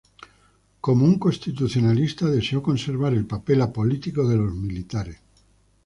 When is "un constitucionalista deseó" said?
1.05-2.63